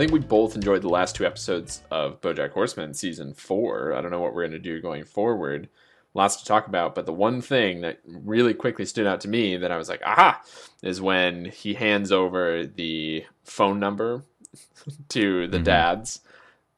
[0.00, 3.92] Think we both enjoyed the last two episodes of BoJack Horseman season four.
[3.92, 5.68] I don't know what we're going to do going forward.
[6.14, 9.56] Lots to talk about, but the one thing that really quickly stood out to me
[9.58, 10.42] that I was like, aha,
[10.82, 14.24] is when he hands over the phone number
[15.10, 15.64] to the Mhm.
[15.64, 16.20] dads.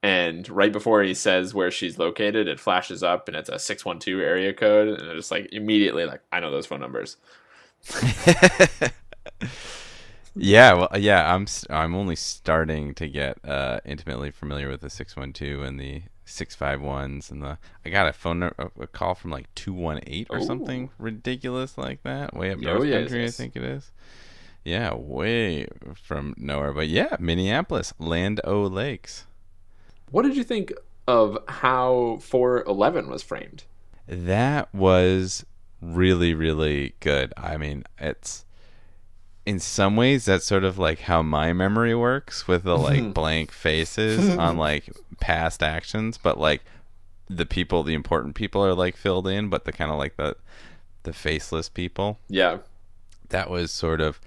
[0.02, 4.20] And right before he says where she's located, it flashes up and it's a 612
[4.20, 5.00] area code.
[5.00, 7.16] And it's like immediately, like, I know those phone numbers.
[10.34, 15.16] yeah, well, yeah, I'm I'm only starting to get uh, intimately familiar with the six
[15.16, 17.58] one two and the six five ones and the.
[17.84, 21.76] I got a phone number, a call from like two one eight or something ridiculous
[21.76, 23.34] like that, way up Oh, north country, yes.
[23.34, 23.90] I think it is.
[24.64, 29.26] Yeah, way from nowhere, but yeah, Minneapolis, Land O Lakes.
[30.10, 30.72] What did you think
[31.08, 33.64] of how 411 was framed?
[34.06, 35.44] That was
[35.80, 37.32] really, really good.
[37.36, 38.44] I mean, it's
[39.44, 43.12] in some ways that's sort of like how my memory works with the like mm-hmm.
[43.12, 44.90] blank faces on like
[45.20, 46.62] past actions, but like
[47.28, 50.36] the people, the important people are like filled in, but the kind of like the
[51.02, 52.18] the faceless people.
[52.28, 52.58] Yeah.
[53.30, 54.20] That was sort of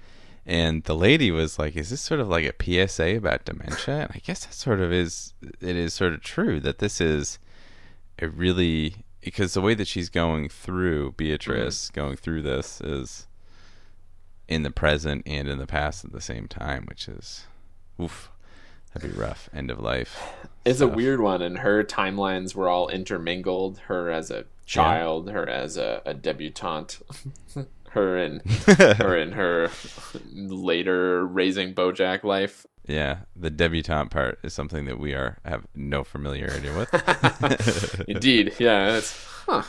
[0.46, 4.12] and the lady was like, "Is this sort of like a PSA about dementia?" And
[4.14, 5.34] I guess that sort of is.
[5.42, 7.40] It is sort of true that this is
[8.20, 12.00] a really because the way that she's going through Beatrice mm-hmm.
[12.00, 13.26] going through this is
[14.48, 17.46] in the present and in the past at the same time, which is
[18.00, 18.30] oof,
[18.92, 19.48] that'd be rough.
[19.52, 20.22] End of life.
[20.64, 23.78] It's a weird one, and her timelines were all intermingled.
[23.86, 27.00] Her as a child, her as a, a debutante,
[27.90, 29.70] her in her in her
[30.32, 32.66] later raising BoJack life.
[32.86, 38.04] Yeah, the debutante part is something that we are have no familiarity with.
[38.08, 38.96] Indeed, yeah.
[38.96, 39.12] It's,
[39.46, 39.64] huh,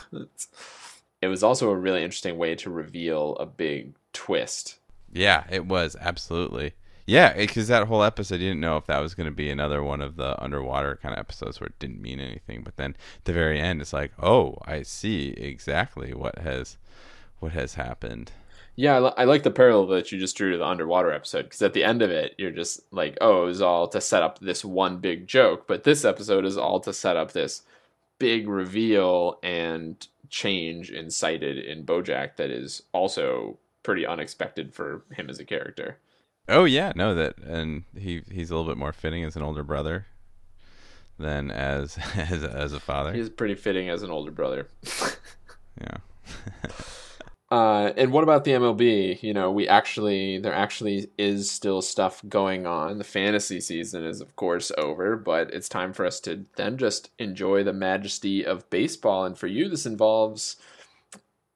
[1.20, 4.78] it was also a really interesting way to reveal a big twist.
[5.12, 6.74] Yeah, it was absolutely.
[7.06, 9.82] Yeah, because that whole episode, you didn't know if that was going to be another
[9.82, 12.62] one of the underwater kind of episodes where it didn't mean anything.
[12.62, 16.76] But then at the very end, it's like, oh, I see exactly what has
[17.38, 18.32] what has happened.
[18.76, 21.44] Yeah, I, li- I like the parallel that you just drew to the underwater episode
[21.44, 24.22] because at the end of it, you're just like, oh, it was all to set
[24.22, 25.66] up this one big joke.
[25.66, 27.62] But this episode is all to set up this
[28.18, 35.38] big reveal and change incited in Bojack that is also pretty unexpected for him as
[35.38, 35.98] a character.
[36.48, 39.62] Oh yeah, no that, and he he's a little bit more fitting as an older
[39.62, 40.06] brother
[41.18, 43.12] than as as as a father.
[43.12, 44.68] He's pretty fitting as an older brother.
[45.80, 45.98] yeah.
[47.50, 49.22] Uh, and what about the MLB?
[49.22, 52.98] You know, we actually there actually is still stuff going on.
[52.98, 57.10] The fantasy season is of course over, but it's time for us to then just
[57.18, 59.24] enjoy the majesty of baseball.
[59.24, 60.56] And for you, this involves.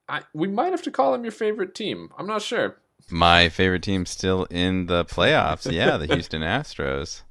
[0.08, 2.10] I, we might have to call them your favorite team.
[2.18, 2.76] I'm not sure.
[3.10, 5.70] My favorite team still in the playoffs.
[5.70, 7.22] Yeah, the Houston Astros.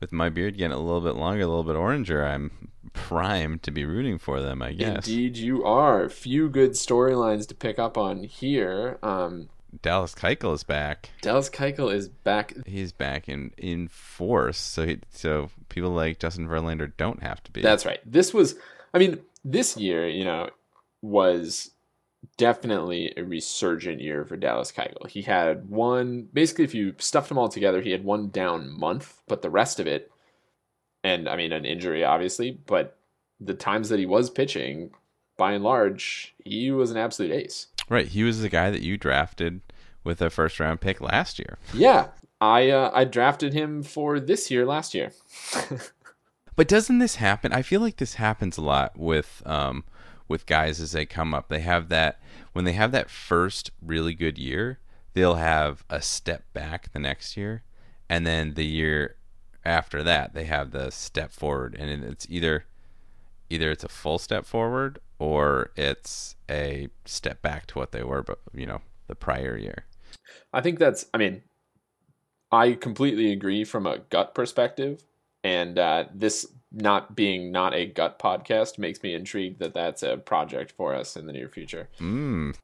[0.00, 3.70] With my beard getting a little bit longer, a little bit oranger, I'm primed to
[3.70, 4.60] be rooting for them.
[4.60, 6.08] I guess Indeed, you are.
[6.08, 8.98] Few good storylines to pick up on here.
[9.02, 9.48] Um,
[9.82, 11.10] Dallas Keuchel is back.
[11.22, 12.54] Dallas Keuchel is back.
[12.66, 14.58] He's back in in force.
[14.58, 17.62] So he, so people like Justin Verlander don't have to be.
[17.62, 18.00] That's right.
[18.04, 18.56] This was,
[18.92, 20.50] I mean, this year, you know,
[21.02, 21.70] was
[22.36, 25.08] definitely a resurgent year for Dallas Keuchel.
[25.08, 29.20] He had one, basically, if you stuffed them all together, he had one down month,
[29.28, 30.10] but the rest of it,
[31.02, 32.98] and I mean, an injury, obviously, but
[33.40, 34.90] the times that he was pitching,
[35.36, 37.66] by and large, he was an absolute ace.
[37.88, 38.08] right.
[38.08, 39.60] He was the guy that you drafted
[40.04, 41.58] with a first round pick last year.
[41.72, 42.08] Yeah.
[42.40, 45.12] I uh, I drafted him for this year last year.
[46.56, 47.52] But doesn't this happen?
[47.52, 49.84] I feel like this happens a lot with um
[50.28, 51.48] with guys as they come up.
[51.48, 52.20] They have that
[52.52, 54.78] when they have that first really good year,
[55.12, 57.62] they'll have a step back the next year,
[58.08, 59.16] and then the year
[59.64, 62.66] after that they have the step forward, and it's either
[63.50, 68.22] either it's a full step forward or it's a step back to what they were,
[68.22, 69.84] but you know the prior year.
[70.52, 71.06] I think that's.
[71.12, 71.42] I mean,
[72.50, 75.02] I completely agree from a gut perspective,
[75.42, 80.16] and uh, this not being not a gut podcast makes me intrigued that that's a
[80.16, 81.88] project for us in the near future.
[82.00, 82.54] Mm.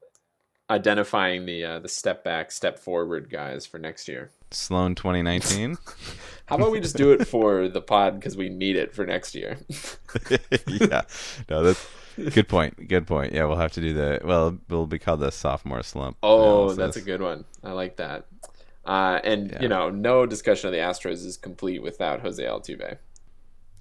[0.69, 4.31] Identifying the uh, the step back, step forward guys for next year.
[4.53, 5.77] Sloan 2019.
[6.47, 9.35] How about we just do it for the pod because we need it for next
[9.35, 9.59] year?
[10.67, 11.03] yeah,
[11.49, 11.89] no, that's
[12.35, 12.89] good point.
[12.89, 13.33] Good point.
[13.33, 14.21] Yeah, we'll have to do the.
[14.25, 16.17] Well, We'll be called the sophomore slump.
[16.23, 16.77] Oh, analysis.
[16.79, 17.45] that's a good one.
[17.65, 18.27] I like that.
[18.85, 19.62] Uh, and Yeah.
[19.62, 22.99] you know, no discussion of the Astros is complete without Jose Altuve.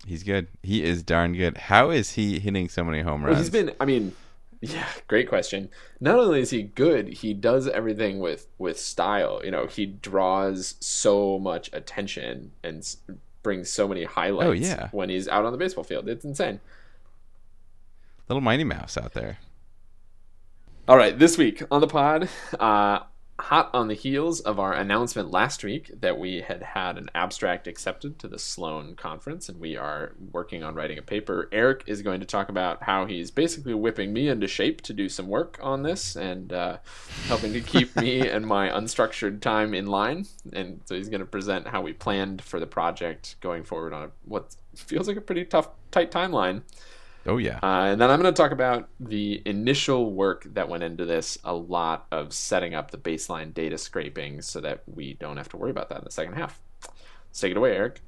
[0.05, 0.47] He's good.
[0.63, 1.57] He is darn good.
[1.57, 3.39] How is he hitting so many home Well, runs?
[3.45, 3.73] he's been.
[3.79, 4.15] I mean,
[4.61, 5.69] yeah, great question.
[5.99, 9.41] Not only is he good, he does everything with with style.
[9.43, 12.83] You know, he draws so much attention and
[13.43, 14.47] brings so many highlights.
[14.47, 14.89] Oh, yeah.
[14.91, 16.59] when he's out on the baseball field, it's insane.
[18.27, 19.37] little Mighty Mouse out there.
[20.87, 22.29] All right, this week on the pod,
[22.59, 22.99] uh,
[23.39, 27.67] hot on the heels of our announcement last week that we had had an abstract
[27.67, 31.47] accepted to the Sloan conference and we are working on writing a paper.
[31.51, 35.07] Eric is going to talk about how he's basically whipping me into shape to do
[35.09, 36.77] some work on this and uh,
[37.27, 40.25] helping to keep me and my unstructured time in line.
[40.51, 44.03] And so he's going to present how we planned for the project going forward on
[44.03, 46.63] a, what feels like a pretty tough, tight timeline.
[47.25, 47.59] Oh yeah.
[47.61, 51.37] Uh, and then I'm going to talk about the initial work that went into this.
[51.43, 55.57] A lot of setting up the baseline data scraping so that we don't have to
[55.57, 56.61] worry about that in the second half.
[57.27, 58.01] Let's take it away, Eric.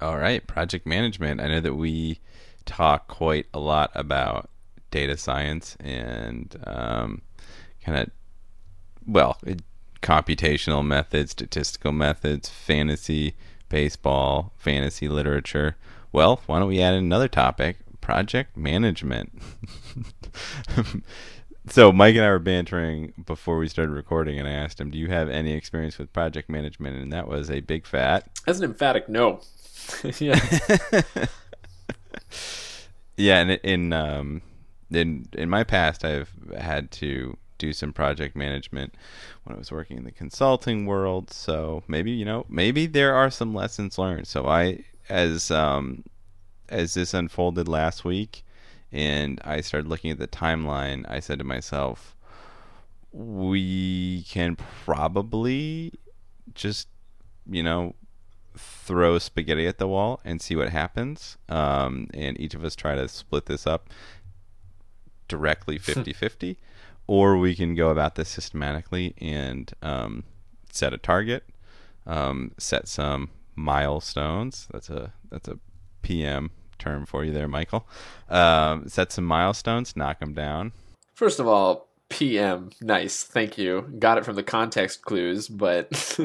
[0.00, 1.40] All right, project management.
[1.40, 2.20] I know that we
[2.64, 4.48] talk quite a lot about
[4.90, 7.22] data science and um,
[7.84, 8.10] kind of,
[9.06, 9.62] well, it-
[10.00, 13.34] computational methods, statistical methods, fantasy
[13.68, 15.76] baseball, fantasy literature.
[16.12, 17.78] Well, why don't we add another topic?
[18.08, 19.38] Project management.
[21.68, 24.96] so Mike and I were bantering before we started recording, and I asked him, "Do
[24.96, 28.64] you have any experience with project management?" And that was a big fat That's an
[28.64, 29.42] emphatic no.
[30.20, 30.40] yeah.
[33.18, 34.40] yeah, and in um,
[34.90, 38.94] in in my past, I've had to do some project management
[39.44, 41.30] when I was working in the consulting world.
[41.30, 44.26] So maybe you know, maybe there are some lessons learned.
[44.26, 46.04] So I, as um,
[46.68, 48.44] as this unfolded last week,
[48.92, 52.16] and I started looking at the timeline, I said to myself,
[53.12, 55.92] we can probably
[56.54, 56.88] just
[57.50, 57.94] you know
[58.56, 61.38] throw spaghetti at the wall and see what happens.
[61.48, 63.88] Um, and each of us try to split this up
[65.28, 66.58] directly 50 50.
[67.06, 70.24] Or we can go about this systematically and um,
[70.70, 71.44] set a target,
[72.06, 74.68] um, set some milestones.
[74.70, 75.58] That's a that's a
[76.02, 77.86] PM term for you there, Michael.
[78.28, 80.72] Um, set some milestones, knock them down.
[81.14, 83.82] First of all, PM, nice, thank you.
[83.98, 85.90] Got it from the context clues, but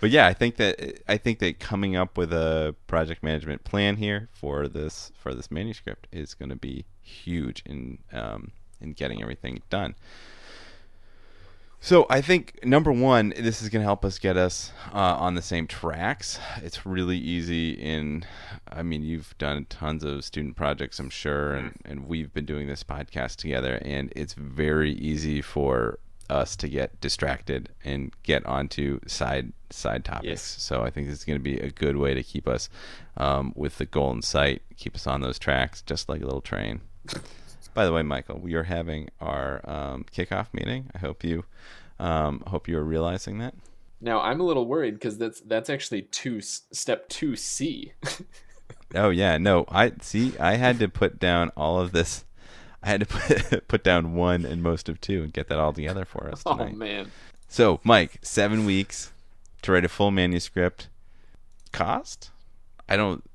[0.00, 3.96] but yeah, I think that I think that coming up with a project management plan
[3.96, 8.50] here for this for this manuscript is going to be huge in um,
[8.80, 9.94] in getting everything done.
[11.84, 15.34] So I think number one, this is going to help us get us uh, on
[15.34, 16.38] the same tracks.
[16.62, 18.24] It's really easy in,
[18.72, 22.68] I mean, you've done tons of student projects, I'm sure, and, and we've been doing
[22.68, 25.98] this podcast together, and it's very easy for
[26.30, 30.26] us to get distracted and get onto side side topics.
[30.26, 30.40] Yes.
[30.40, 32.70] So I think this is going to be a good way to keep us
[33.18, 36.40] um, with the goal in sight, keep us on those tracks, just like a little
[36.40, 36.80] train.
[37.74, 40.90] By the way, Michael, we are having our um, kickoff meeting.
[40.94, 41.44] I hope you
[41.98, 43.54] um, hope you are realizing that.
[44.00, 47.92] now I'm a little worried because that's that's actually two step two C.
[48.94, 50.38] Oh yeah, no, I see.
[50.38, 52.24] I had to put down all of this.
[52.80, 55.72] I had to put put down one and most of two and get that all
[55.72, 56.72] together for us Tonight.
[56.74, 57.10] oh man,
[57.48, 59.10] So, Mike, seven weeks
[59.62, 60.88] to write a full manuscript.
[61.72, 62.30] Cost?
[62.88, 63.28] I don't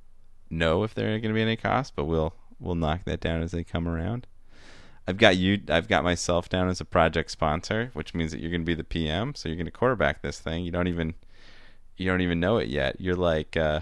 [0.50, 3.42] know if there are going to be any cost, but we'll we'll knock that down
[3.42, 4.28] as they come around.
[5.08, 5.62] I've got you.
[5.70, 8.76] I've got myself down as a project sponsor, which means that you're going to be
[8.76, 9.34] the PM.
[9.34, 10.64] So you're going to quarterback this thing.
[10.64, 11.16] You don't even
[11.98, 13.02] you don't even know it yet.
[13.02, 13.82] You're like uh,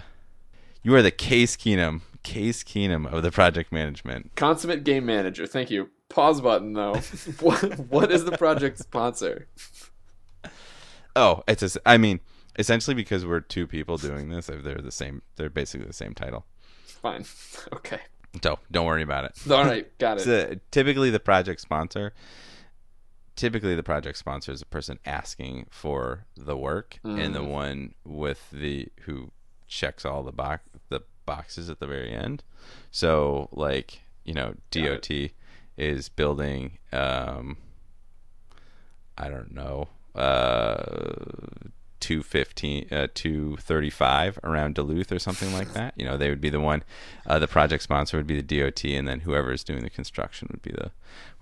[0.82, 4.32] you are the Case Keenum, Case Keenum of the project management.
[4.36, 5.46] consummate game manager.
[5.46, 5.90] Thank you.
[6.08, 6.94] Pause button though.
[7.40, 9.48] what what is the project sponsor?
[11.14, 12.20] Oh, it's a, I mean,
[12.58, 15.22] essentially because we're two people doing this, they're the same.
[15.36, 16.46] They're basically the same title.
[16.86, 17.24] Fine.
[17.72, 18.00] Okay.
[18.42, 19.32] So don't worry about it.
[19.50, 19.98] All right.
[19.98, 20.24] Got it.
[20.24, 22.12] So typically, the project sponsor,
[23.36, 28.50] typically the project sponsor is a person asking for the work, and the one with
[28.50, 29.30] the who
[29.66, 32.42] checks all the box the boxes at the very end.
[32.90, 35.08] So like you know, DOT
[35.76, 36.78] is building.
[36.92, 37.56] Um,
[39.16, 39.88] I don't know.
[40.14, 41.68] Uh,
[42.00, 45.94] 215 uh, 235 around Duluth or something like that.
[45.96, 46.82] You know, they would be the one
[47.26, 50.48] uh, the project sponsor would be the DOT and then whoever is doing the construction
[50.50, 50.90] would be the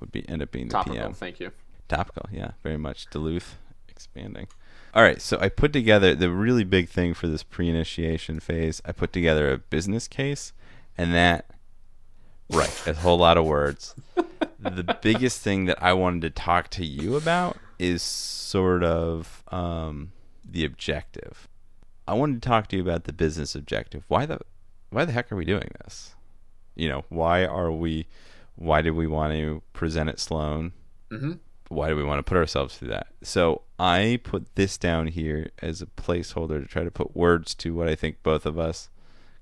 [0.00, 1.12] would be end up being the Topical, PM.
[1.14, 1.52] thank you.
[1.88, 3.56] Topical, yeah, very much Duluth
[3.88, 4.48] expanding.
[4.94, 8.80] All right, so I put together the really big thing for this pre-initiation phase.
[8.84, 10.52] I put together a business case
[10.96, 11.50] and that
[12.50, 13.94] right, a whole lot of words.
[14.58, 20.12] the biggest thing that I wanted to talk to you about is sort of um,
[20.48, 21.48] the objective.
[22.08, 24.04] I wanted to talk to you about the business objective.
[24.08, 24.38] Why the
[24.90, 26.14] why the heck are we doing this?
[26.74, 28.06] You know, why are we?
[28.54, 30.72] Why did we want to present at Sloan?
[31.10, 31.32] Mm-hmm.
[31.68, 33.08] Why do we want to put ourselves through that?
[33.22, 37.74] So I put this down here as a placeholder to try to put words to
[37.74, 38.88] what I think both of us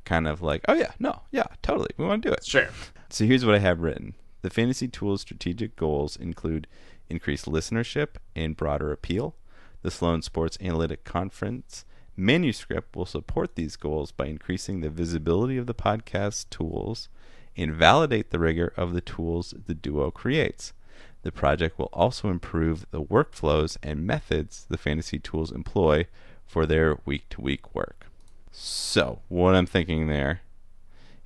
[0.05, 0.65] kind of like.
[0.67, 2.45] Oh yeah, no, yeah, totally, we want to do it.
[2.45, 2.69] Sure.
[3.11, 4.15] So here's what I have written.
[4.43, 6.67] The Fantasy Tools strategic goals include
[7.09, 9.37] increased listenership and broader appeal.
[9.85, 11.85] The Sloan Sports Analytic Conference
[12.17, 17.11] manuscript will support these goals by increasing the visibility of the podcast tools
[17.55, 20.73] and validate the rigor of the tools the duo creates.
[21.21, 26.07] The project will also improve the workflows and methods the Fantasy Tools employ
[26.47, 28.07] for their week to week work.
[28.51, 30.41] So, what I'm thinking there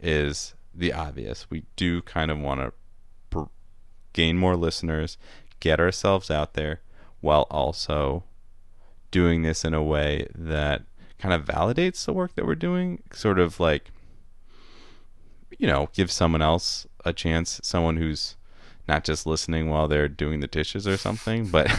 [0.00, 1.48] is the obvious.
[1.48, 2.72] We do kind of want to
[3.30, 3.50] pr-
[4.12, 5.16] gain more listeners,
[5.60, 6.80] get ourselves out there,
[7.20, 8.24] while also
[9.10, 10.82] doing this in a way that
[11.18, 13.90] kind of validates the work that we're doing, sort of like,
[15.58, 18.36] you know, give someone else a chance, someone who's
[18.86, 21.70] not just listening while they're doing the dishes or something, but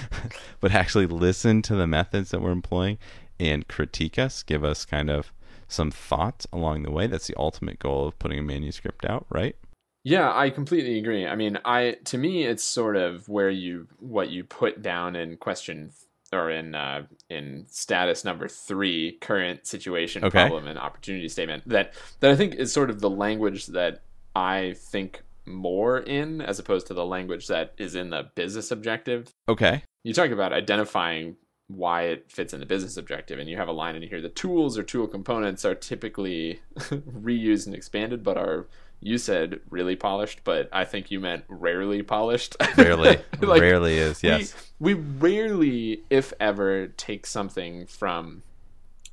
[0.60, 2.98] but actually listen to the methods that we're employing
[3.40, 5.32] and critique us, give us kind of
[5.66, 7.06] some thoughts along the way.
[7.06, 9.56] That's the ultimate goal of putting a manuscript out, right?
[10.04, 11.26] Yeah, I completely agree.
[11.26, 15.36] I mean, I to me it's sort of where you what you put down in
[15.36, 15.92] question
[16.32, 20.40] or in uh, in status number three, current situation, Okay.
[20.40, 21.68] problem, and opportunity statement.
[21.68, 24.02] That that I think is sort of the language that
[24.34, 29.34] I think more in, as opposed to the language that is in the business objective.
[29.48, 29.82] Okay.
[30.04, 31.36] You talk about identifying
[31.68, 34.28] why it fits in the business objective, and you have a line in here: the
[34.28, 38.66] tools or tool components are typically reused and expanded, but are
[39.02, 42.56] you said really polished, but I think you meant rarely polished.
[42.76, 44.54] Rarely, Like, rarely is yes.
[44.78, 48.44] we, we rarely, if ever, take something from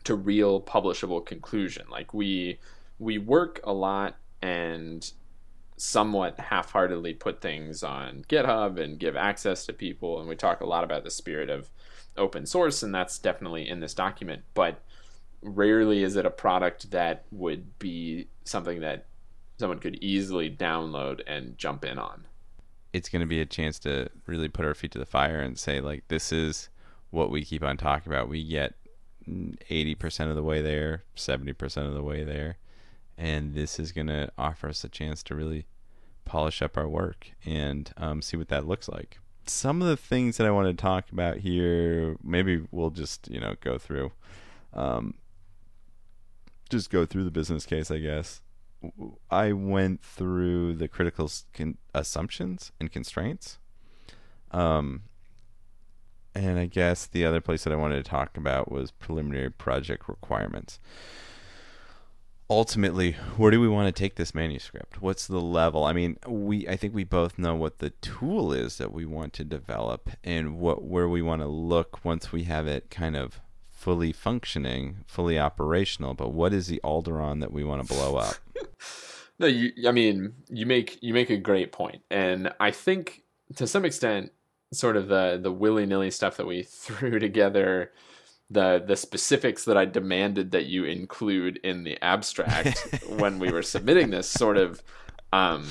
[0.03, 1.87] to real publishable conclusion.
[1.89, 2.59] Like we
[2.99, 5.11] we work a lot and
[5.77, 10.67] somewhat half-heartedly put things on GitHub and give access to people, and we talk a
[10.67, 11.69] lot about the spirit of
[12.15, 14.43] open source, and that's definitely in this document.
[14.53, 14.81] But
[15.41, 19.05] rarely is it a product that would be something that
[19.59, 22.25] someone could easily download and jump in on.
[22.93, 25.59] it's going to be a chance to really put our feet to the fire and
[25.59, 26.69] say like this is
[27.11, 28.29] what we keep on talking about.
[28.29, 28.73] We get
[29.27, 32.57] mm, 80% of the way there 70% of the way there
[33.17, 35.65] and this is going to offer us a chance to really
[36.25, 39.19] polish up our work and um, see what that looks like.
[39.45, 43.39] Some of the things that i want to talk about here maybe we'll just you
[43.39, 44.11] know go through
[44.73, 45.15] um,
[46.69, 48.41] just go through the business case i guess
[49.29, 53.57] I went through the critical con- assumptions and constraints.
[54.51, 55.03] Um,
[56.35, 60.07] and I guess the other place that I wanted to talk about was preliminary project
[60.07, 60.79] requirements.
[62.49, 65.01] Ultimately, where do we want to take this manuscript?
[65.01, 65.83] What's the level?
[65.83, 69.33] I mean, we I think we both know what the tool is that we want
[69.33, 73.39] to develop and what where we want to look once we have it kind of
[73.79, 78.35] fully functioning, fully operational, but what is the Alderaan that we want to blow up?
[79.41, 79.71] No, you.
[79.87, 83.23] I mean, you make you make a great point, and I think
[83.55, 84.33] to some extent,
[84.73, 87.93] sort of the the willy nilly stuff that we threw together,
[88.49, 93.61] the the specifics that I demanded that you include in the abstract when we were
[93.61, 94.83] submitting this, sort of
[95.31, 95.65] um,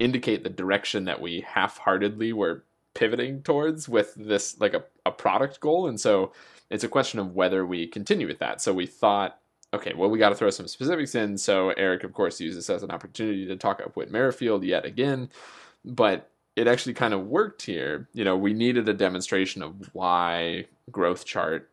[0.00, 5.12] indicate the direction that we half heartedly were pivoting towards with this like a, a
[5.12, 6.32] product goal, and so
[6.70, 8.60] it's a question of whether we continue with that.
[8.60, 9.38] So we thought
[9.74, 11.36] okay, well, we got to throw some specifics in.
[11.36, 14.84] So Eric, of course, used this as an opportunity to talk up Whit Merrifield yet
[14.84, 15.28] again,
[15.84, 18.08] but it actually kind of worked here.
[18.14, 21.70] You know, we needed a demonstration of why growth chart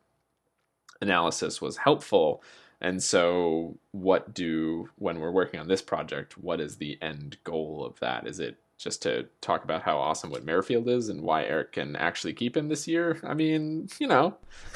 [1.02, 2.44] analysis was helpful.
[2.82, 7.86] And so, what do, when we're working on this project, what is the end goal
[7.86, 8.28] of that?
[8.28, 11.96] Is it just to talk about how awesome Whit Merrifield is and why Eric can
[11.96, 13.18] actually keep him this year?
[13.24, 14.36] I mean, you know,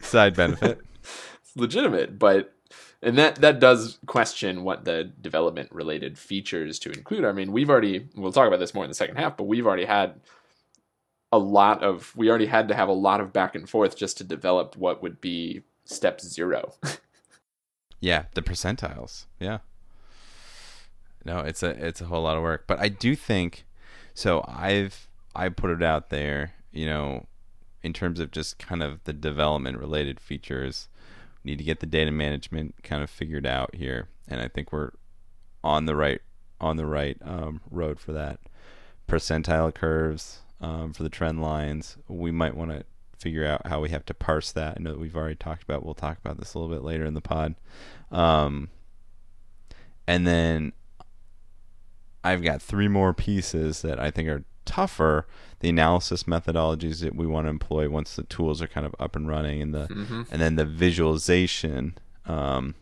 [0.00, 0.80] side benefit.
[1.02, 2.54] it's legitimate, but
[3.02, 7.24] and that that does question what the development related features to include.
[7.24, 9.66] I mean, we've already we'll talk about this more in the second half, but we've
[9.66, 10.14] already had
[11.30, 14.16] a lot of we already had to have a lot of back and forth just
[14.18, 16.74] to develop what would be step zero.
[18.00, 19.26] yeah, the percentiles.
[19.38, 19.58] Yeah.
[21.28, 23.66] No, it's a it's a whole lot of work, but I do think
[24.14, 24.42] so.
[24.48, 27.26] I've I put it out there, you know,
[27.82, 30.88] in terms of just kind of the development related features.
[31.44, 34.72] We need to get the data management kind of figured out here, and I think
[34.72, 34.92] we're
[35.62, 36.22] on the right
[36.62, 38.40] on the right um, road for that.
[39.06, 41.98] Percentile curves um, for the trend lines.
[42.08, 42.84] We might want to
[43.18, 44.78] figure out how we have to parse that.
[44.78, 45.84] I know that we've already talked about.
[45.84, 47.54] We'll talk about this a little bit later in the pod.
[48.10, 48.70] Um,
[50.06, 50.72] and then
[52.24, 55.26] I've got three more pieces that I think are tougher.
[55.60, 59.16] The analysis methodologies that we want to employ once the tools are kind of up
[59.16, 60.22] and running, and the mm-hmm.
[60.30, 61.96] and then the visualization
[62.26, 62.74] um,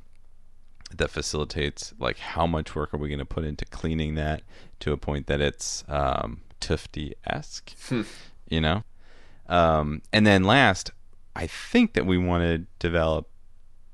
[0.95, 4.43] that facilitates like how much work are we going to put into cleaning that
[4.81, 8.03] to a point that it's um, Tufte esque, hmm.
[8.49, 8.85] you know.
[9.49, 10.91] Um, and then last,
[11.35, 13.29] I think that we want to develop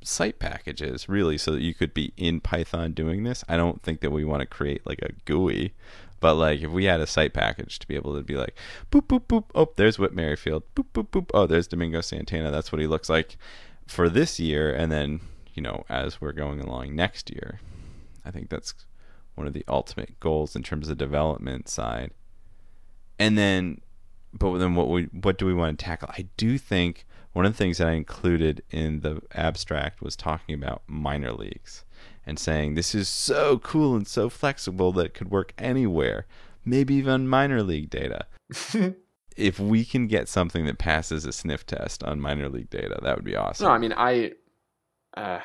[0.05, 3.45] site packages really so that you could be in Python doing this.
[3.49, 5.73] I don't think that we want to create like a GUI,
[6.21, 8.57] but like if we had a site package to be able to be like
[8.91, 12.51] boop boop boop, oh there's Whit Merrifield, boop boop boop, oh there's Domingo Santana.
[12.51, 13.37] That's what he looks like
[13.87, 15.21] for this year, and then
[15.55, 17.61] you know as we're going along next year,
[18.25, 18.75] I think that's
[19.35, 22.11] one of the ultimate goals in terms of development side.
[23.19, 23.81] And then,
[24.33, 26.11] but then what we what do we want to tackle?
[26.11, 30.55] I do think one of the things that I included in the abstract was talking
[30.55, 31.85] about minor leagues
[32.27, 36.27] and saying this is so cool and so flexible that it could work anywhere,
[36.65, 38.27] maybe even minor league data.
[39.37, 43.17] if we can get something that passes a sniff test on minor league data, that
[43.17, 43.67] would be awesome.
[43.67, 44.33] No, I mean I
[45.17, 45.41] uh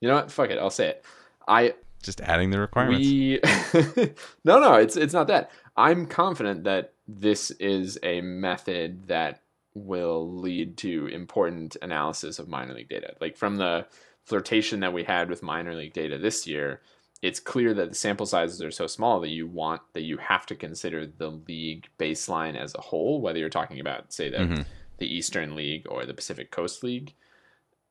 [0.00, 0.30] you know what?
[0.30, 1.04] Fuck it, I'll say it.
[1.46, 3.06] I just adding the requirements.
[3.08, 3.40] We
[4.44, 5.50] No, no, it's it's not that.
[5.76, 9.42] I'm confident that this is a method that
[9.78, 13.14] will lead to important analysis of minor league data.
[13.20, 13.86] Like from the
[14.24, 16.80] flirtation that we had with minor league data this year,
[17.22, 20.46] it's clear that the sample sizes are so small that you want that you have
[20.46, 24.62] to consider the league baseline as a whole, whether you're talking about say the mm-hmm.
[24.98, 27.14] the Eastern League or the Pacific Coast League.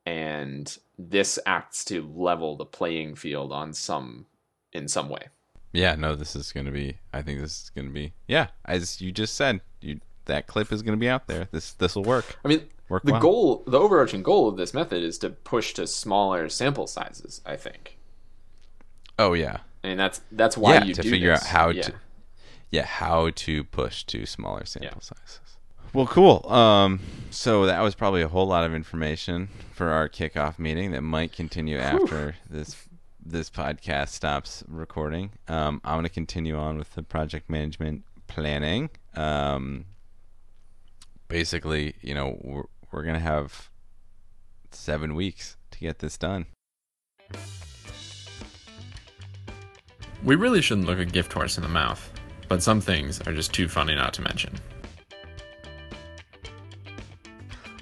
[0.06, 4.24] And this acts to level the playing field on some
[4.72, 5.28] in some way.
[5.72, 6.98] Yeah, no, this is going to be.
[7.12, 8.14] I think this is going to be.
[8.26, 9.60] Yeah, as you just said,
[10.28, 11.48] that clip is going to be out there.
[11.50, 12.38] This this will work.
[12.44, 13.20] I mean, work the well.
[13.20, 17.42] goal, the overarching goal of this method is to push to smaller sample sizes.
[17.44, 17.98] I think.
[19.18, 19.58] Oh yeah.
[19.82, 21.42] I mean that's that's why yeah, you to figure this.
[21.42, 21.82] out how yeah.
[21.82, 21.94] to
[22.70, 25.16] yeah how to push to smaller sample yeah.
[25.16, 25.40] sizes.
[25.94, 26.46] Well, cool.
[26.52, 31.00] Um, so that was probably a whole lot of information for our kickoff meeting that
[31.00, 32.02] might continue Whew.
[32.02, 32.76] after this
[33.24, 35.30] this podcast stops recording.
[35.48, 38.90] Um, I'm going to continue on with the project management planning.
[39.14, 39.86] Um,
[41.28, 43.70] basically, you know, we're, we're going to have
[44.70, 46.46] seven weeks to get this done.
[50.24, 52.10] We really shouldn't look a gift horse in the mouth,
[52.48, 54.54] but some things are just too funny not to mention.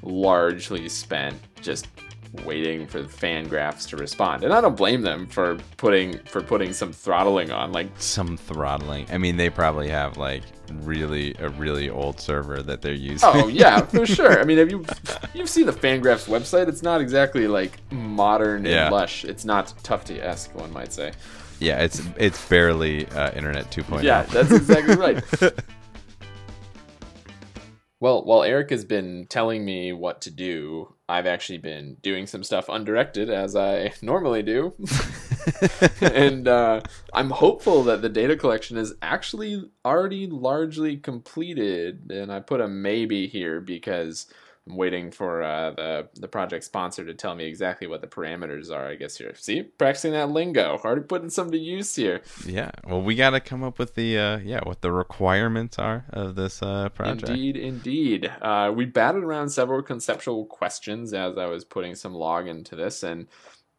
[0.03, 1.89] Largely spent just
[2.45, 4.45] waiting for the Fangraphs to respond.
[4.45, 9.07] And I don't blame them for putting for putting some throttling on like some throttling.
[9.11, 13.29] I mean, they probably have like really a really old server that they're using.
[13.33, 14.41] Oh yeah, for sure.
[14.41, 14.85] I mean, have you
[15.35, 16.69] you've seen the Fangraphs website?
[16.69, 18.91] It's not exactly like modern and yeah.
[18.91, 19.25] lush.
[19.25, 21.13] It's not Tufte esque, one might say.
[21.59, 24.03] Yeah, it's it's barely uh, Internet 2.0.
[24.03, 25.23] Yeah, that's exactly right.
[27.99, 32.45] Well, while Eric has been telling me what to do, I've actually been doing some
[32.45, 34.75] stuff undirected as I normally do.
[36.03, 36.83] and uh,
[37.15, 42.11] I'm hopeful that the data collection is actually already largely completed.
[42.11, 44.27] And I put a maybe here because
[44.69, 48.71] I'm waiting for uh, the the project sponsor to tell me exactly what the parameters
[48.71, 48.87] are.
[48.87, 49.35] I guess here.
[49.37, 52.23] See, practicing that lingo, already putting some to use here.
[52.45, 52.71] Yeah.
[52.85, 56.35] Well, we got to come up with the uh, yeah what the requirements are of
[56.35, 57.29] this uh, project.
[57.29, 58.33] Indeed, indeed.
[58.43, 63.03] Uh, we batted around several conceptual questions as I was putting some log into this,
[63.03, 63.29] and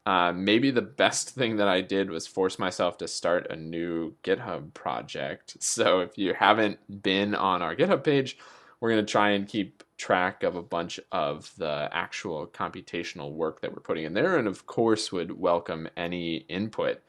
[0.05, 4.15] uh, maybe the best thing that I did was force myself to start a new
[4.23, 5.57] GitHub project.
[5.59, 8.37] So if you haven't been on our GitHub page,
[8.79, 13.61] we're going to try and keep track of a bunch of the actual computational work
[13.61, 17.01] that we're putting in there, and of course, would welcome any input.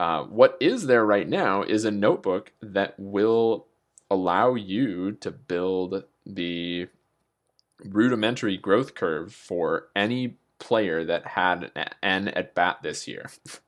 [0.00, 3.66] Uh, what is there right now is a notebook that will
[4.10, 6.88] allow you to build the
[7.84, 11.70] rudimentary growth curve for any player that had
[12.02, 13.30] an at bat this year.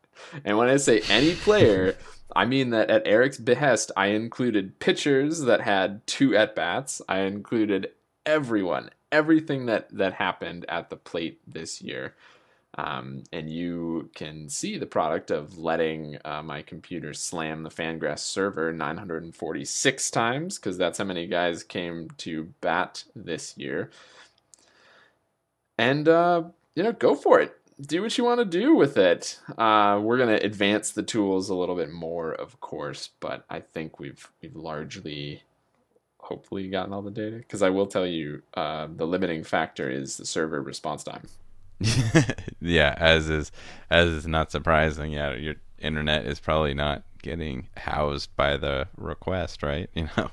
[0.46, 1.94] And when I say any player,
[2.34, 7.02] I mean that at Eric's behest, I included pitchers that had two at bats.
[7.06, 7.90] I included
[8.26, 12.14] everyone, everything that that happened at the plate this year.
[12.78, 18.18] Um, and you can see the product of letting uh, my computer slam the Fangraphs
[18.18, 23.90] server 946 times because that's how many guys came to bat this year.
[25.78, 26.42] And uh,
[26.74, 27.56] you know, go for it.
[27.80, 29.38] Do what you want to do with it.
[29.56, 33.98] Uh, we're gonna advance the tools a little bit more, of course, but I think
[33.98, 35.42] we've we've largely,
[36.26, 37.36] hopefully, you gotten all the data.
[37.36, 41.26] Because I will tell you, uh, the limiting factor is the server response time.
[42.60, 43.52] yeah, as is
[43.90, 45.12] as is not surprising.
[45.12, 49.90] Yeah, your internet is probably not getting housed by the request, right?
[49.94, 50.30] You know.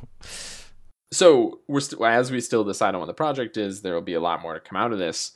[1.12, 4.15] So we're st- as we still decide on what the project is, there will be
[4.15, 5.34] a lot more to come out of this.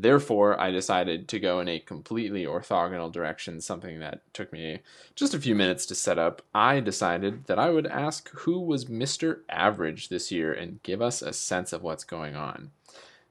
[0.00, 4.80] Therefore, I decided to go in a completely orthogonal direction, something that took me
[5.16, 6.42] just a few minutes to set up.
[6.54, 9.40] I decided that I would ask who was Mr.
[9.48, 12.70] Average this year and give us a sense of what's going on,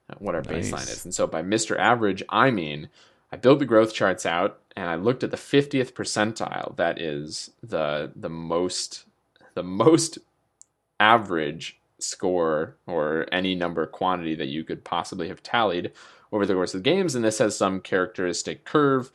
[0.10, 0.70] uh, what our Nice.
[0.72, 1.06] baseline is.
[1.06, 1.78] And so by Mr.
[1.80, 2.90] Average, I mean
[3.32, 6.76] I built the growth charts out and I looked at the 50th percentile.
[6.76, 9.06] That is the the most
[9.54, 10.18] the most
[11.00, 15.92] average score or any number quantity that you could possibly have tallied
[16.32, 19.12] over the course of the games and this has some characteristic curve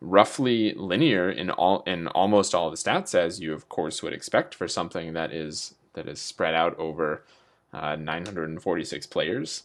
[0.00, 4.54] roughly linear in all in almost all the stats as you of course would expect
[4.54, 7.24] for something that is that is spread out over
[7.72, 9.64] uh, 946 players.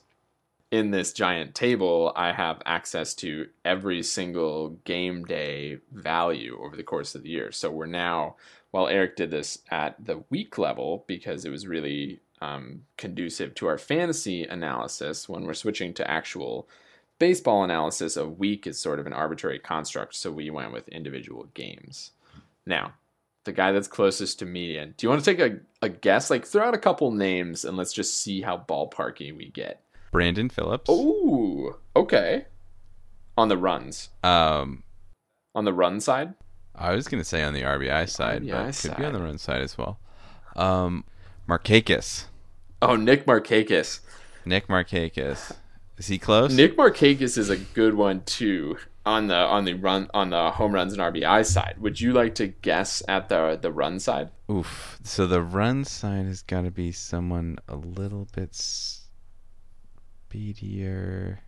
[0.71, 6.83] In this giant table i have access to every single game day value over the
[6.83, 7.51] course of the year.
[7.51, 8.35] So we're now
[8.71, 13.67] while Eric did this at the week level because it was really um, conducive to
[13.67, 16.69] our fantasy analysis when we're switching to actual
[17.21, 21.47] baseball analysis, a week is sort of an arbitrary construct, so we went with individual
[21.53, 22.12] games.
[22.65, 22.93] Now,
[23.43, 26.31] the guy that's closest to median, do you want to take a, a guess?
[26.31, 29.84] Like, throw out a couple names and let's just see how ballparky we get.
[30.12, 30.89] Brandon Phillips.
[30.89, 32.45] Ooh, okay.
[33.38, 34.10] On the runs.
[34.23, 34.81] Um,
[35.53, 36.34] On the run side?
[36.73, 39.38] I was gonna say on the RBI side, RBI but could be on the run
[39.38, 39.99] side as well.
[40.55, 41.03] Um,
[41.47, 42.25] Markakis,
[42.81, 43.99] Oh, Nick Markakis.
[44.43, 45.55] Nick Markakis.
[46.01, 46.51] Is he close?
[46.51, 50.71] Nick Markakis is a good one too on the on the run on the home
[50.71, 51.75] runs and RBI side.
[51.77, 54.31] Would you like to guess at the the run side?
[54.49, 54.99] Oof.
[55.03, 58.55] So the run side has got to be someone a little bit
[60.25, 61.41] speedier.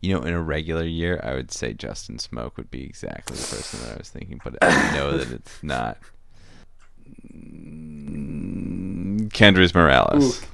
[0.00, 3.56] You know, in a regular year, I would say Justin Smoak would be exactly the
[3.56, 5.98] person that I was thinking, but I know that it's not.
[9.30, 10.42] Kendrys Morales.
[10.42, 10.46] Ooh,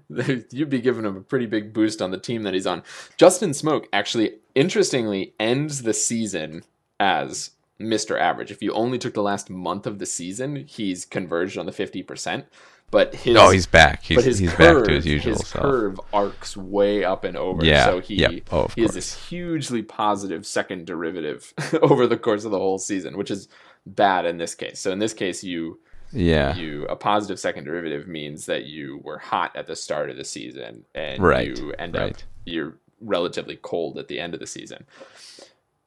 [0.50, 2.82] you'd be giving him a pretty big boost on the team that he's on.
[3.16, 6.64] Justin Smoak actually, interestingly, ends the season
[7.00, 7.50] as
[7.80, 8.18] Mr.
[8.18, 8.50] Average.
[8.50, 12.02] If you only took the last month of the season, he's converged on the fifty
[12.02, 12.46] percent.
[12.90, 14.02] But his Oh, he's back.
[14.02, 15.62] He's, but his he's curve, back to his usual his self.
[15.64, 17.64] curve arcs way up and over.
[17.64, 18.32] Yeah, So he yep.
[18.52, 23.16] Oh, he has this hugely positive second derivative over the course of the whole season,
[23.16, 23.48] which is
[23.86, 24.78] bad in this case.
[24.78, 25.80] So in this case, you
[26.12, 26.54] Yeah.
[26.54, 30.24] you a positive second derivative means that you were hot at the start of the
[30.24, 32.12] season and Right, you end up
[32.44, 34.84] you're relatively cold at the end of the season.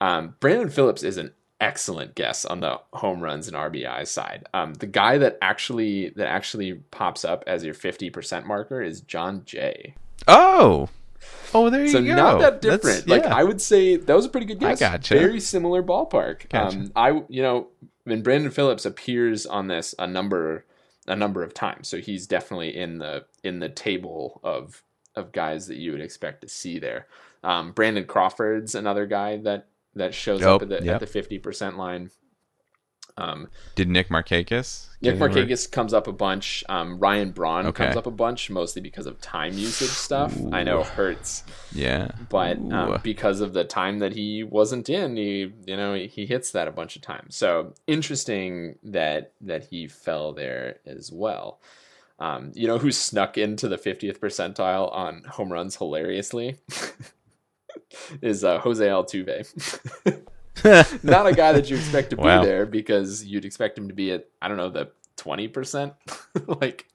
[0.02, 4.46] Um, Brandon Phillips is an excellent guess on the home runs and RBI side.
[4.54, 9.02] Um, the guy that actually that actually pops up as your fifty percent marker is
[9.02, 9.96] Jon Jay.
[10.28, 10.90] Oh.
[11.54, 12.16] Oh, there you So go.
[12.16, 13.08] not that different.
[13.08, 13.26] Like.
[13.26, 14.80] I would say that was a pretty good I guess.
[14.80, 15.14] gotcha.
[15.16, 16.50] Very similar ballpark.
[16.50, 16.78] Gotcha.
[16.78, 17.68] Um, I you know
[18.06, 20.66] when Brandon Phillips appears on this a number
[21.08, 24.84] a number of times, so he's definitely in the in the table of
[25.16, 27.08] of guys that you would expect to see there.
[27.44, 30.96] Um, Brandon Crawford's another guy that that shows up at the yep.
[30.96, 32.12] at the fifty percent line.
[33.18, 34.88] Um, Did Nick Markakis?
[35.02, 36.64] Nick Markakis comes up a bunch.
[36.68, 37.86] Um, Ryan Braun Okay.
[37.86, 40.36] comes up a bunch, mostly because of time usage stuff.
[40.52, 40.84] I know Ooh.
[40.84, 42.12] hurts Yeah.
[42.30, 46.52] but um, because of the time that he wasn't in, he you know he hits
[46.52, 47.36] that a bunch of times.
[47.36, 51.62] So interesting that that he fell there as well.
[52.20, 56.58] Um, you know who snuck into the 50th percentile on home runs hilariously
[58.22, 60.22] is uh, Jose Altuve.
[61.04, 62.44] Not a guy that you expect to be Wow.
[62.44, 65.94] there because you'd expect him to be at I don't know the 20 percent.
[66.48, 66.86] like,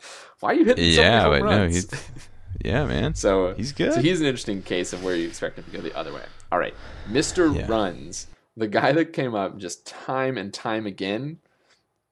[0.40, 1.88] why are you hitting so yeah, many but no, he's
[2.64, 3.14] yeah, man.
[3.14, 3.92] So He's good.
[3.94, 6.22] So he's an interesting case of where you expect him to go the other way.
[6.52, 6.74] All right,
[7.08, 7.66] Mister Yeah.
[7.68, 11.38] Runs, the guy that came up just time and time again,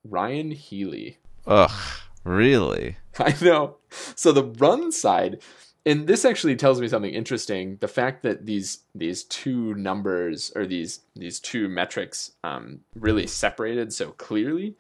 [0.05, 1.19] Ryan Healy.
[1.47, 1.71] Ugh,
[2.25, 2.97] really?
[3.19, 3.77] I know.
[4.15, 5.41] So the run side,
[5.91, 7.77] and this actually tells me something interesting.
[7.81, 13.93] The fact that these these two numbers or these these two metrics um, really separated
[13.93, 14.77] so clearly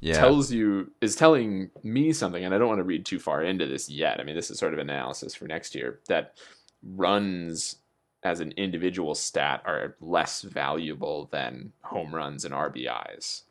[0.00, 0.14] Yeah.
[0.18, 3.66] tells you is telling me something, and I don't want to read too far into
[3.66, 4.20] this yet.
[4.20, 6.34] I mean, this is sort of analysis for next year that
[6.82, 7.76] runs
[8.22, 13.42] as an individual stat are less valuable than home runs and RBIs.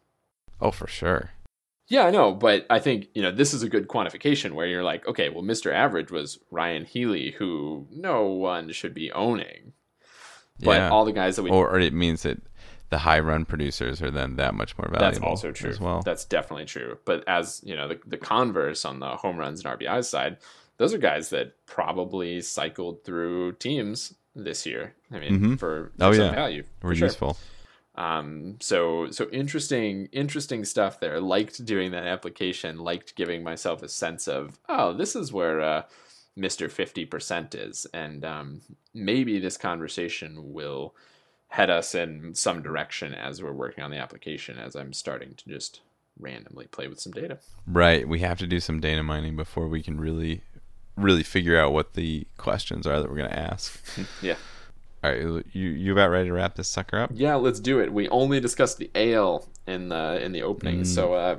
[0.62, 1.32] oh, for sure.
[1.90, 4.84] Yeah, I know, but I think you know this is a good quantification where you're
[4.84, 5.74] like, okay, well, Mr.
[5.74, 9.74] Average was Ryan Healy, who no one should be owning,
[10.62, 10.90] but yeah.
[10.90, 12.40] all the guys that we or, or it means that
[12.92, 15.12] the high run producers are then that much more valuable.
[15.12, 15.70] That's also true.
[15.70, 16.02] as well.
[16.04, 16.98] That's definitely true.
[17.06, 20.38] But as you know, the, the converse on the home runs and RBI side,
[20.78, 24.96] those are guys that probably cycled through teams this year.
[25.12, 25.60] I mean, Mhm.
[25.60, 26.32] for Oh, for some yeah.
[26.36, 26.64] value.
[26.82, 27.08] Were for sure.
[27.08, 27.38] useful.
[28.00, 31.20] Um, so so interesting, interesting stuff there.
[31.20, 32.80] Liked doing that application.
[32.80, 35.84] Liked giving myself a sense of, oh, this is where uh,
[36.36, 38.62] Mister Fifty Percent is, and um,
[38.94, 40.96] maybe this conversation will
[41.50, 44.58] head us in some direction as we're working on the application.
[44.58, 45.82] As I'm starting to just
[46.20, 47.40] randomly play with some data.
[47.66, 48.08] Right.
[48.08, 50.44] We have to do some data mining before we can really,
[50.96, 53.82] really figure out what the questions are that we're going to ask.
[54.22, 54.36] Yeah,
[55.04, 55.22] All right.
[55.54, 57.12] You you about ready to wrap this sucker up?
[57.14, 57.36] yeah.
[57.36, 57.92] Let's do it.
[57.94, 60.86] We only discussed the AL in the in the opening, Mm.
[60.88, 61.14] so.
[61.14, 61.38] Uh,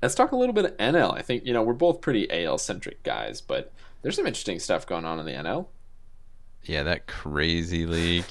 [0.00, 1.12] Let's talk a little bit of NL.
[1.18, 4.86] I think you know we're both pretty AL centric guys, but there's some interesting stuff
[4.86, 5.66] going on in the NL.
[6.62, 8.24] Yeah, that crazy league.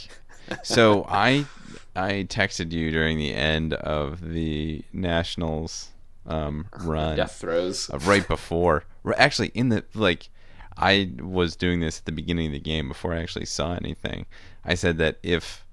[0.63, 1.45] so I
[1.93, 5.89] I texted you during the end of the Nationals
[6.25, 7.17] um, run.
[7.17, 7.89] Death throes.
[7.89, 8.85] uh, right before
[9.17, 10.29] actually in the like
[10.77, 14.25] i was doing this at the beginning of the game before i actually saw anything
[14.65, 15.65] i said that if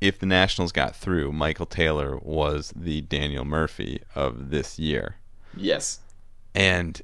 [0.00, 5.16] if the nationals got through michael taylor was the daniel murphy of this year
[5.56, 6.00] Yes.
[6.54, 7.00] and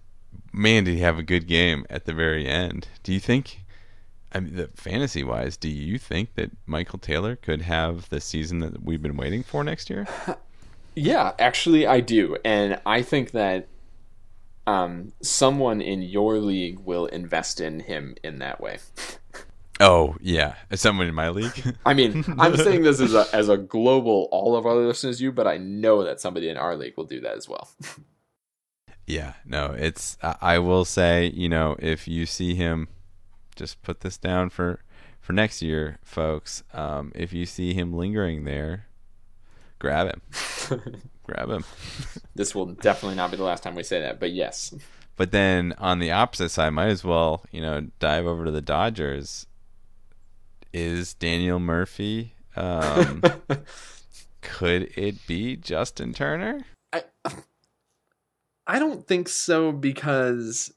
[0.53, 3.61] man did he have a good game at the very end do you think
[4.33, 8.61] I mean, the fantasy wise, do you think that Michael Taylor could have the season
[8.61, 10.07] that we've been waiting for next year?
[10.95, 13.67] Yeah, actually, I do, and I think that
[14.71, 18.79] um, someone in your league will invest in him in that way.
[19.81, 21.77] Oh yeah, someone in my league.
[21.87, 25.33] I mean, I'm saying this as a as a global, all of our listeners, you,
[25.33, 27.69] but I know that somebody in our league will do that as well.
[29.07, 30.17] Yeah, no, it's.
[30.23, 32.87] I I will say, you know, if you see him,
[33.57, 34.85] just put this down for
[35.21, 36.63] for next year, folks.
[36.73, 38.87] Um, if you see him lingering there,
[39.81, 40.23] grab him,
[41.31, 41.64] grab him.
[42.35, 44.75] this will definitely not be the last time we say that, but yes,
[45.16, 48.62] But then on the opposite side, might as well, you know, dive over to the
[48.62, 49.47] Dodgers.
[50.73, 52.35] Is Daniel Murphy?
[52.57, 53.23] Um,
[54.40, 56.61] could it be Justin Turner?
[56.93, 57.03] I
[58.66, 60.73] I don't think so because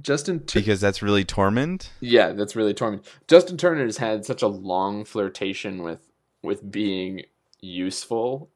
[0.00, 0.40] Justin.
[0.44, 1.88] Tur- Because that's really Tormund.
[2.00, 3.04] Yeah, that's really Tormund.
[3.28, 6.00] Justin Turner has had such a long flirtation with
[6.42, 7.22] with being
[7.60, 8.50] useful.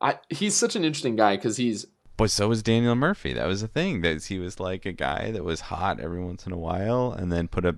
[0.00, 3.32] I he's such an interesting guy because he's But so was Daniel Murphy.
[3.32, 4.02] That was the thing.
[4.02, 7.32] That he was like a guy that was hot every once in a while, and
[7.32, 7.76] then put up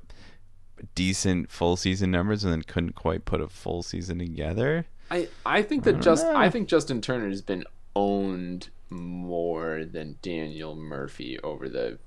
[0.94, 4.86] decent full season numbers, and then couldn't quite put a full season together.
[5.10, 6.36] I I think that don't just know.
[6.36, 7.64] I think Justin Turner has been
[7.96, 11.98] owned more than Daniel Murphy over the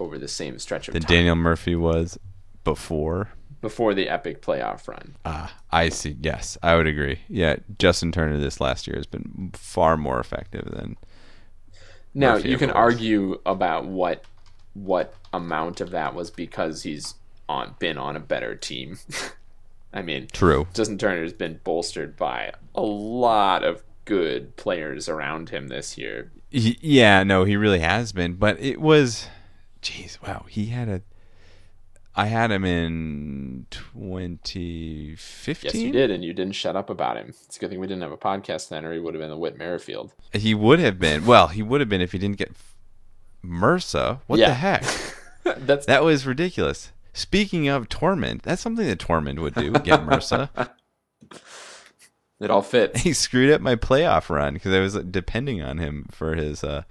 [0.00, 2.18] over the same stretch of Than time Daniel Murphy was
[2.64, 3.30] before.
[3.60, 5.16] Before the epic playoff run.
[5.24, 6.16] Ah, I see.
[6.20, 7.20] Yes, I would agree.
[7.28, 10.96] Yeah, Justin Turner this last year has been far more effective than.
[12.14, 12.76] Now Murphy you can was.
[12.76, 14.24] argue about what
[14.74, 17.14] what amount of that was because he's
[17.48, 18.98] on been on a better team.
[19.92, 20.66] I mean, True.
[20.74, 26.30] Justin Turner has been bolstered by a lot of good players around him this year.
[26.50, 28.34] He- yeah, no, he really has been.
[28.34, 29.28] But it was,
[29.82, 31.02] jeez, wow, he had a.
[32.18, 35.56] I had him in 2015.
[35.64, 37.28] Yes, you did, and you didn't shut up about him.
[37.28, 39.30] It's a good thing we didn't have a podcast then, or he would have been
[39.30, 40.12] the Whit Merrifield.
[40.32, 41.24] He would have been.
[41.26, 42.52] Well, he would have been if he didn't get
[43.44, 44.20] MRSA.
[44.26, 44.48] What Yeah.
[44.48, 44.84] the heck?
[45.44, 46.92] That's That was ridiculous.
[47.14, 49.72] Speaking of Tormund, that's something that Tormund would do.
[49.72, 50.50] Get MRSA.
[52.40, 52.50] it.
[52.50, 53.00] All fits.
[53.00, 56.82] he screwed up my playoff run because I was depending on him for his uh,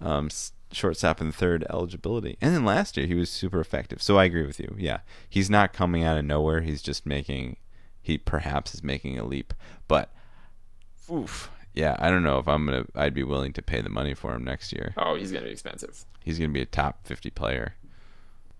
[0.00, 0.28] um,
[0.76, 2.36] shortstop and third eligibility.
[2.40, 4.02] And then last year he was super effective.
[4.02, 4.74] So I agree with you.
[4.78, 6.60] Yeah, he's not coming out of nowhere.
[6.60, 7.56] He's just making.
[8.00, 9.52] He perhaps is making a leap,
[9.88, 10.12] but
[11.12, 12.86] oof, yeah, I don't know if I'm gonna.
[12.94, 14.94] I'd be willing to pay the money for him next year.
[14.96, 16.04] Oh, he's gonna be expensive.
[16.22, 17.74] He's gonna be a top fifty player.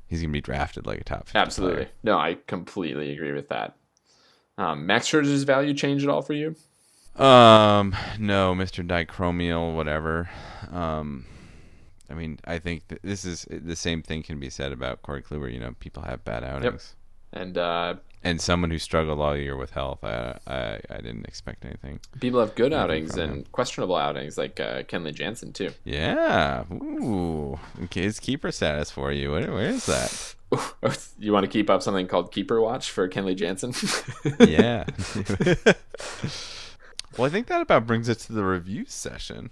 [0.08, 1.76] He's gonna be drafted like a top 50 Absolutely.
[1.76, 1.88] player.
[2.02, 3.76] No, I completely agree with that.
[4.58, 6.54] Um, Max Scherzer's value changed at all for you?
[7.16, 8.86] Um, no, Mr.
[8.86, 10.28] Dichromial, whatever.
[10.70, 11.24] Um,
[12.10, 15.22] I mean, I think th- this is the same thing can be said about Corey
[15.22, 15.52] Kluber.
[15.52, 16.94] You know, people have bad outings,
[17.32, 20.02] And uh, and someone who struggled all year with health.
[20.04, 22.00] I I, I didn't expect anything.
[22.20, 23.44] people have good outings and him.
[23.52, 25.70] questionable outings, like uh, Kenley Jansen too.
[25.84, 26.64] Yeah.
[26.72, 27.58] Ooh.
[27.92, 29.32] His keeper status for you.
[29.32, 30.34] Where, where is that?
[31.18, 33.72] you want to keep up something called Keeper Watch for Kenley Jansen?
[34.48, 34.84] yeah.
[37.18, 39.50] well, I think that about brings us to the review session.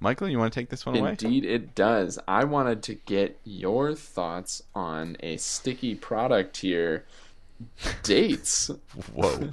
[0.00, 1.10] Michael, you want to take this one away?
[1.10, 2.18] Indeed, it does.
[2.26, 7.04] I wanted to get your thoughts on a sticky product here
[8.02, 8.70] dates.
[9.14, 9.50] Whoa.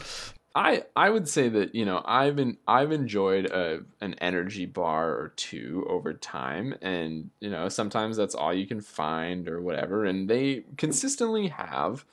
[0.56, 5.10] I I would say that you know I've been I've enjoyed a an energy bar
[5.12, 10.06] or two over time, and you know sometimes that's all you can find or whatever,
[10.06, 12.06] and they consistently have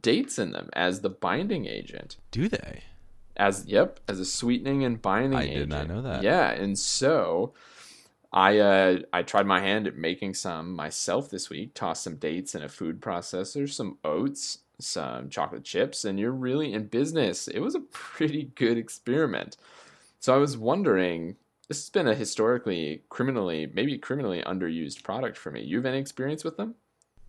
[0.00, 2.82] dates in them as the binding agent, Do they?
[3.36, 5.38] as yep, as a sweetening and binding.
[5.38, 5.56] Agent.
[5.56, 6.22] I did not know that.
[6.22, 7.52] Yeah, and so.
[8.32, 11.74] I uh, I tried my hand at making some myself this week.
[11.74, 16.72] Tossed some dates in a food processor, some oats, some chocolate chips, and you're really
[16.72, 17.46] in business.
[17.46, 19.56] It was a pretty good experiment.
[20.18, 21.36] So I was wondering,
[21.68, 25.62] this has been a historically criminally, maybe criminally underused product for me.
[25.62, 26.76] You have any experience with them?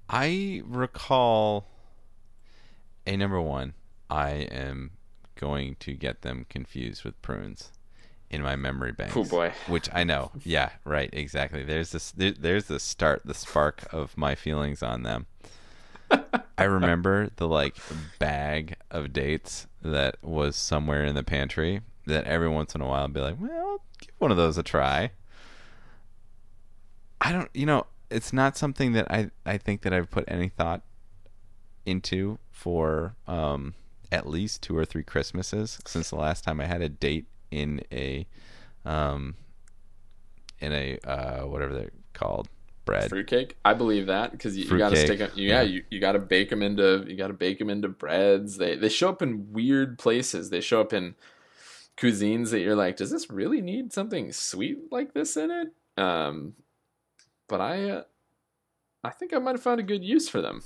[0.09, 1.67] I recall
[3.05, 3.73] a number one.
[4.09, 4.91] I am
[5.35, 7.71] going to get them confused with prunes
[8.33, 9.15] in my memory banks.
[9.15, 9.53] Oh boy.
[9.67, 10.31] Which I know.
[10.43, 11.09] Yeah, right.
[11.13, 11.63] Exactly.
[11.63, 12.11] There's this.
[12.11, 15.27] There, there's the start, the spark of my feelings on them.
[16.57, 17.77] I remember the like
[18.17, 23.05] bag of dates that was somewhere in the pantry that every once in a while
[23.05, 25.11] I'd be like, well, give one of those a try.
[27.21, 30.49] I don't, you know, it's not something that I I think that I've put any
[30.49, 30.81] thought
[31.85, 33.75] into for um
[34.11, 37.81] at least two or three Christmases since the last time I had a date in
[37.91, 38.27] a
[38.85, 39.35] um
[40.59, 42.47] in a uh whatever they're called
[42.85, 43.09] bread.
[43.09, 43.57] Fruitcake?
[43.63, 45.31] I believe that because you, you got to stick them.
[45.35, 45.61] Yeah, yeah.
[45.61, 48.57] you, you got to bake them into you got to bake them into breads.
[48.57, 50.49] They they show up in weird places.
[50.49, 51.15] They show up in
[51.97, 56.01] cuisines that you're like, does this really need something sweet like this in it?
[56.01, 56.53] Um,
[57.47, 58.03] but I uh,
[59.03, 60.63] I think I might have found a good use for them.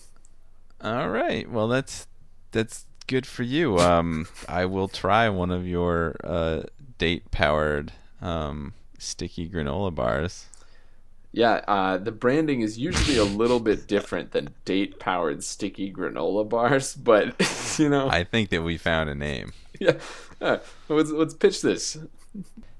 [0.82, 1.50] All right.
[1.50, 2.08] Well, that's
[2.52, 3.78] that's good for you.
[3.78, 6.63] Um, I will try one of your uh,
[6.98, 10.48] date powered um, sticky granola bars.
[11.32, 16.48] Yeah, uh, the branding is usually a little bit different than date powered sticky granola
[16.48, 17.36] bars, but
[17.78, 19.54] you know, I think that we found a name.
[19.80, 19.94] yeah.
[20.42, 20.58] Uh,
[20.90, 21.98] let's let's pitch this.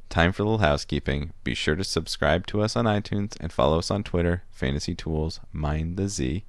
[0.10, 1.34] Time for a little housekeeping.
[1.44, 5.40] Be sure to subscribe to us on iTunes and follow us on Twitter, Fantasy Tools,
[5.52, 6.46] Mind the Z.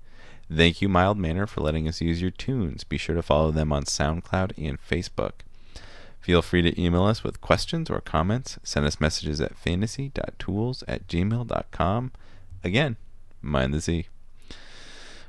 [0.50, 2.84] Thank you, Mild Manner, for letting us use your tunes.
[2.84, 5.40] Be sure to follow them on SoundCloud and Facebook.
[6.20, 8.58] Feel free to email us with questions or comments.
[8.62, 12.12] Send us messages at fantasy.tools at gmail.com.
[12.62, 12.96] Again,
[13.40, 14.06] Mind the Z.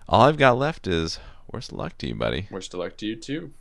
[0.07, 1.19] All I've got left is
[1.51, 2.47] worst of luck to you, buddy.
[2.49, 3.53] Wish to luck to you too.